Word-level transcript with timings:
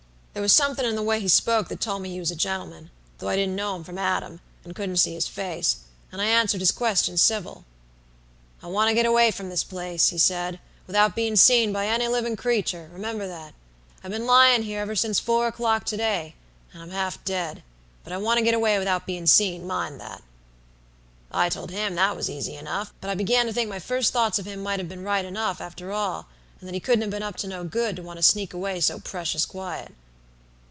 "There 0.33 0.41
was 0.41 0.53
somethin' 0.55 0.85
in 0.85 0.95
the 0.95 1.03
way 1.03 1.19
he 1.19 1.27
spoke 1.27 1.67
that 1.67 1.81
told 1.81 2.01
me 2.01 2.11
he 2.13 2.19
was 2.21 2.31
a 2.31 2.37
gentleman, 2.37 2.89
though 3.17 3.27
I 3.27 3.35
didn't 3.35 3.53
know 3.57 3.75
him 3.75 3.83
from 3.83 3.97
Adam, 3.97 4.39
and 4.63 4.73
couldn't 4.73 4.95
see 4.95 5.13
his 5.13 5.27
face; 5.27 5.79
and 6.09 6.21
I 6.21 6.25
answered 6.27 6.61
his 6.61 6.71
questions 6.71 7.21
civil. 7.21 7.65
"'I 8.63 8.67
want 8.67 8.87
to 8.87 8.95
get 8.95 9.05
away 9.05 9.31
from 9.31 9.49
this 9.49 9.65
place,' 9.65 10.07
he 10.07 10.17
said, 10.17 10.61
'without 10.87 11.17
bein' 11.17 11.35
seen 11.35 11.73
by 11.73 11.85
any 11.85 12.07
livin' 12.07 12.37
creetur, 12.37 12.89
remember 12.93 13.27
that. 13.27 13.53
I've 14.05 14.11
been 14.11 14.25
lyin' 14.25 14.63
here 14.63 14.79
ever 14.79 14.95
since 14.95 15.19
four 15.19 15.47
o'clock 15.47 15.83
to 15.87 15.97
day, 15.97 16.35
and 16.71 16.81
I'm 16.81 16.91
half 16.91 17.21
dead, 17.25 17.61
but 18.05 18.13
I 18.13 18.17
want 18.17 18.37
to 18.37 18.43
get 18.43 18.53
away 18.55 18.79
without 18.79 19.05
bein' 19.05 19.27
seen, 19.27 19.67
mind 19.67 19.99
that.' 19.99 20.23
"I 21.29 21.49
told 21.49 21.71
him 21.71 21.95
that 21.95 22.15
was 22.15 22.29
easy 22.29 22.55
enough, 22.55 22.93
but 23.01 23.09
I 23.09 23.15
began 23.15 23.47
to 23.47 23.53
think 23.53 23.69
my 23.69 23.79
first 23.79 24.13
thoughts 24.13 24.39
of 24.39 24.45
him 24.45 24.63
might 24.63 24.79
have 24.79 24.87
been 24.89 25.03
right 25.03 25.25
enough, 25.25 25.59
after 25.59 25.91
all, 25.91 26.27
and 26.61 26.69
that 26.69 26.73
he 26.73 26.79
couldn't 26.79 27.01
have 27.01 27.11
been 27.11 27.21
up 27.21 27.35
to 27.35 27.49
no 27.49 27.65
good 27.65 27.97
to 27.97 28.01
want 28.01 28.15
to 28.17 28.23
sneak 28.23 28.53
away 28.53 28.79
so 28.79 28.97
precious 28.97 29.45
quiet. 29.45 29.93